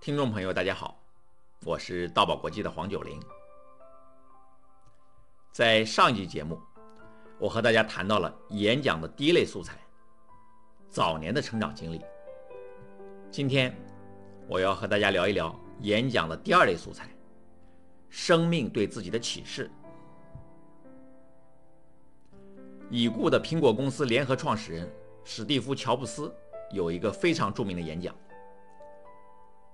[0.00, 0.98] 听众朋友，大家好，
[1.66, 3.20] 我是道宝国际的黄九龄。
[5.52, 6.58] 在上一集节目，
[7.38, 9.78] 我和大家谈到了演讲的第一类素材——
[10.88, 12.00] 早年的成长经历。
[13.30, 13.76] 今天，
[14.48, 17.08] 我要和大家聊一聊演讲的第二类素材——
[18.08, 19.70] 生命对自己的启示。
[22.88, 24.90] 已故的苹果公司联合创始人
[25.24, 26.34] 史蒂夫·乔布斯
[26.72, 28.14] 有一个非常著名的演讲。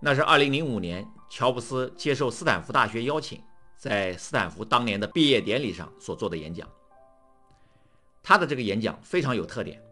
[0.00, 3.42] 那是2005年，乔布斯接受斯坦福大学邀请，
[3.76, 6.68] 在斯坦福当年的毕业典礼上所做的演讲。
[8.22, 9.82] 他的这个演讲非常有特点。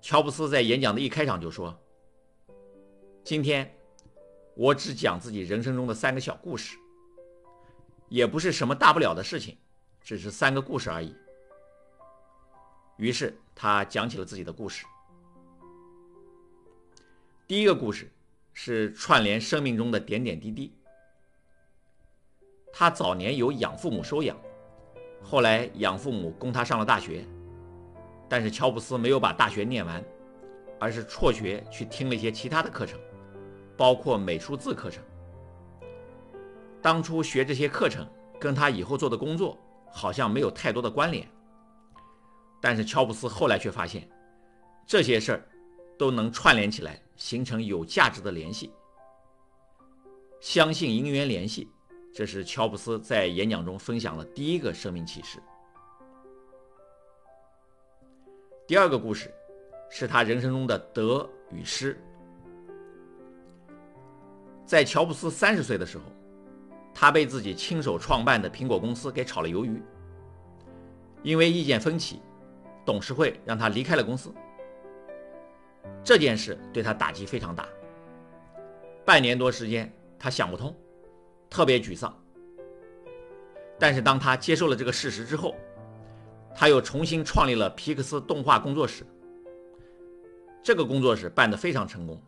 [0.00, 1.74] 乔布斯在演讲的一开场就说
[3.24, 3.74] ：“今天
[4.54, 6.76] 我只讲自己人生中的三个小故事，
[8.08, 9.56] 也不是什么大不了的事情，
[10.00, 11.14] 只是三个故事而已。”
[12.98, 14.84] 于是他讲起了自己的故事。
[17.46, 18.10] 第一个故事
[18.54, 20.74] 是串联生命中的点点滴滴。
[22.72, 24.34] 他早年由养父母收养，
[25.22, 27.22] 后来养父母供他上了大学，
[28.30, 30.02] 但是乔布斯没有把大学念完，
[30.80, 32.98] 而是辍学去听了一些其他的课程，
[33.76, 35.04] 包括美术字课程。
[36.80, 38.08] 当初学这些课程
[38.40, 39.58] 跟他以后做的工作
[39.92, 41.28] 好像没有太多的关联。
[42.58, 44.08] 但是乔布斯后来却发现，
[44.86, 45.46] 这些事儿
[45.98, 48.72] 都能串联起来，形成有价值的联系。
[50.40, 51.68] 相信因缘联系，
[52.14, 55.42] 这是乔布斯在演讲中分享的第一个生命启示。
[58.66, 59.32] 第二个故事
[59.90, 61.98] 是他人生中的得与失。
[64.66, 66.04] 在乔布斯三十岁的时候，
[66.94, 69.82] 他被自己亲手创办的苹果公司给炒了鱿鱼，
[71.22, 72.20] 因为意见分歧。
[72.86, 74.30] 董事会让他离开了公司，
[76.04, 77.66] 这件事对他打击非常大。
[79.04, 80.74] 半年多时间，他想不通，
[81.48, 82.14] 特别沮丧。
[83.78, 85.54] 但是当他接受了这个事实之后，
[86.54, 89.04] 他又重新创立了皮克斯动画工作室。
[90.62, 92.22] 这个工作室办得非常成功，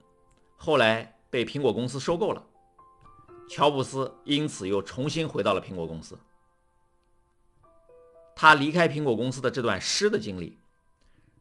[0.56, 2.44] 后来被苹果公司收购了。
[3.48, 6.18] 乔布斯因此又重新回到了苹果公司。
[8.34, 10.58] 他离开苹果公司的这段失的经历，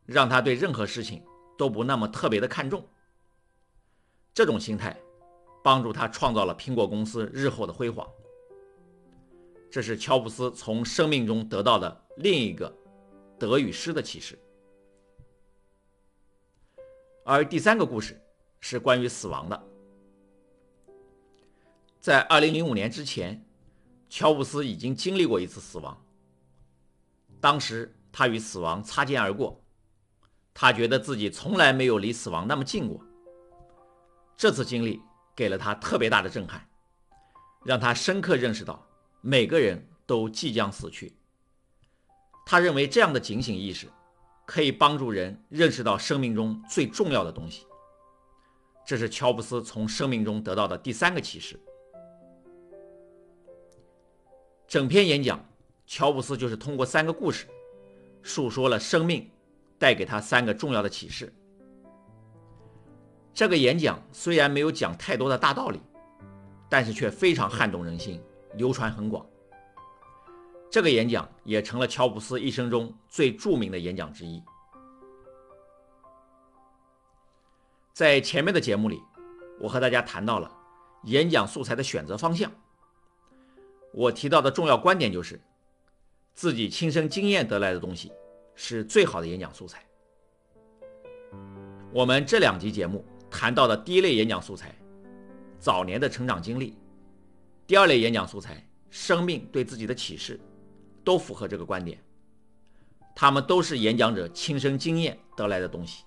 [0.05, 1.21] 让他对任何事情
[1.57, 2.87] 都不那么特别的看重。
[4.33, 4.99] 这种心态，
[5.63, 8.07] 帮助他创造了苹果公司日后的辉煌。
[9.71, 12.73] 这是乔布斯从生命中得到的另一个
[13.37, 14.37] 得与失的启示。
[17.25, 18.21] 而第三个故事
[18.59, 19.63] 是关于死亡的。
[21.99, 23.43] 在2005年之前，
[24.09, 25.99] 乔布斯已经经历过一次死亡。
[27.41, 29.59] 当时他与死亡擦肩而过，
[30.57, 32.99] 他觉得自己从来没有离死亡那么近过。
[34.37, 35.01] 这次经历
[35.35, 36.65] 给了他特别大的震撼，
[37.65, 38.83] 让他深刻认识到
[39.19, 41.13] 每个人都即将死去。
[42.45, 43.87] 他认为这样的警醒意识
[44.45, 47.67] 可以帮助人认识到生命中最重要的东西。
[48.85, 51.59] 这是乔布斯从生命中得到的第三个启示。
[54.67, 55.43] 整篇演讲。
[55.87, 57.45] 乔布斯就是通过三个故事，
[58.23, 59.29] 述说了生命
[59.77, 61.33] 带给他三个重要的启示。
[63.33, 65.79] 这个演讲虽然没有讲太多的大道理，
[66.69, 68.21] 但是却非常撼动人心，
[68.55, 69.25] 流传很广。
[70.69, 74.41] 这个演讲也成了乔布斯一生中最著名的演讲之一。
[77.93, 79.01] 在前面的节目里，
[79.59, 80.51] 我和大家谈到了
[81.03, 82.51] 演讲素材的选择方向。
[83.93, 85.41] 我提到的重要观点就是。
[86.33, 88.11] 自己亲身经验得来的东西，
[88.55, 89.85] 是最好的演讲素材。
[91.91, 94.73] 我们这两集节目谈到的第一类演讲素材，
[95.59, 96.73] 早年的成长经历；
[97.67, 100.39] 第二类演讲素材，生命对自己的启示，
[101.03, 102.01] 都符合这个观点。
[103.15, 106.03] 他们都是演讲者亲身经验得来的东西，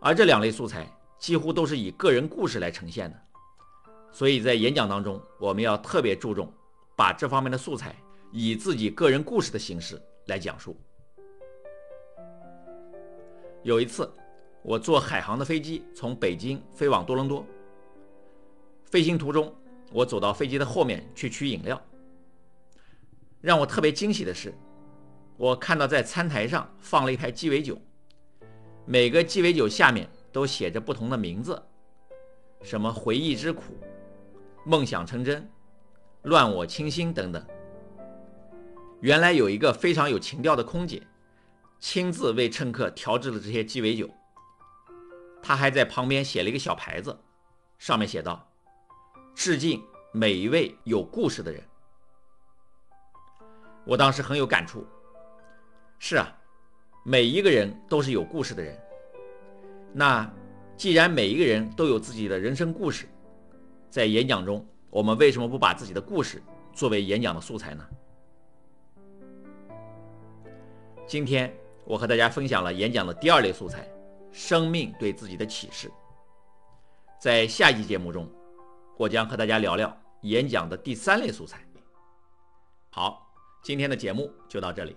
[0.00, 0.86] 而这两类素材
[1.18, 3.18] 几乎都是以个人故事来呈现的，
[4.12, 6.52] 所以在演讲当中，我们要特别注重。
[6.96, 7.92] 把这方面的素材
[8.36, 9.96] 以自己个人故事的形式
[10.26, 10.76] 来讲述。
[13.62, 14.12] 有一次，
[14.60, 17.46] 我坐海航的飞机从北京飞往多伦多，
[18.82, 19.54] 飞行途中，
[19.92, 21.80] 我走到飞机的后面去取饮料。
[23.40, 24.52] 让我特别惊喜的是，
[25.36, 27.80] 我看到在餐台上放了一排鸡尾酒，
[28.84, 31.62] 每个鸡尾酒下面都写着不同的名字，
[32.64, 33.78] 什么回忆之苦、
[34.64, 35.48] 梦想成真。
[36.22, 37.46] 乱我清心等等。
[39.00, 41.02] 原来有一个非常有情调的空姐，
[41.78, 44.08] 亲自为乘客调制了这些鸡尾酒，
[45.42, 47.18] 他还在旁边写了一个小牌子，
[47.78, 48.48] 上面写道
[49.34, 49.82] ：“致敬
[50.12, 51.62] 每一位有故事的人。”
[53.84, 54.86] 我当时很有感触。
[55.98, 56.34] 是啊，
[57.04, 58.78] 每一个人都是有故事的人。
[59.92, 60.30] 那
[60.76, 63.06] 既然每一个人都有自己的人生故事，
[63.90, 66.42] 在演讲中，我们为什么不把自己的故事
[66.72, 67.86] 作为演讲的素材呢？
[71.06, 71.54] 今天
[71.84, 73.88] 我和大家分享了演讲的第二类素材。
[74.32, 75.88] 生命对自己的启示，
[77.20, 78.28] 在下一期节目中，
[78.96, 81.64] 我将和大家聊聊演讲的第三类素材。
[82.90, 83.24] 好，
[83.62, 84.96] 今天的节目就到这里。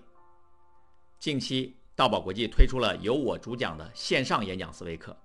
[1.19, 5.15] 近期道宝国际推出了由我主讲的线上演讲思维课，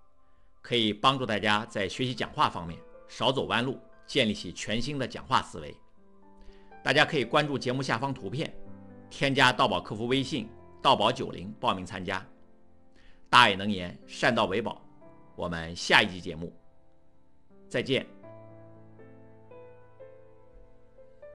[0.60, 2.78] 可以帮助大家在学习讲话方面
[3.08, 5.74] 少走弯路，建立起全新的讲话思维。
[6.84, 8.54] 大家可以关注节目下方图片，
[9.08, 10.46] 添加道宝客服微信
[10.82, 12.22] “道宝九零”报名参加。
[13.30, 14.82] 大爱能言，善道为宝。
[15.34, 16.52] 我们下一集节目
[17.68, 18.06] 再见。